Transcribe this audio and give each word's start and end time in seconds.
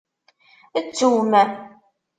Ttum! 0.85 1.31